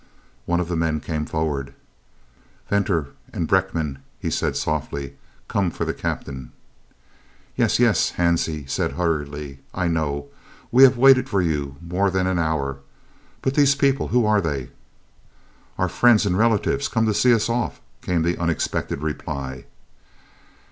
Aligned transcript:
One 0.47 0.59
of 0.59 0.67
the 0.67 0.75
men 0.75 0.99
came 0.99 1.27
forward. 1.27 1.75
"Venter 2.67 3.09
and 3.31 3.47
Brenckmann," 3.47 3.99
he 4.19 4.31
said 4.31 4.57
softly, 4.57 5.13
"come 5.47 5.69
for 5.69 5.85
the 5.85 5.93
Captain." 5.93 6.51
"Yes, 7.55 7.77
yes," 7.77 8.13
Hansie 8.17 8.67
said 8.67 8.93
hurriedly. 8.93 9.59
"I 9.75 9.87
know. 9.87 10.29
We 10.71 10.81
have 10.85 10.97
waited 10.97 11.29
for 11.29 11.39
you 11.39 11.75
more 11.81 12.09
than 12.09 12.25
an 12.25 12.39
hour. 12.39 12.77
But 13.43 13.53
these 13.53 13.75
people? 13.75 14.07
Who 14.07 14.25
are 14.25 14.41
they?" 14.41 14.71
"Our 15.77 15.87
friends 15.87 16.25
and 16.25 16.35
relatives 16.35 16.87
come 16.87 17.05
to 17.05 17.13
see 17.13 17.31
us 17.31 17.47
off," 17.47 17.79
came 18.01 18.23
the 18.23 18.39
unexpected 18.39 19.03
reply. 19.03 19.65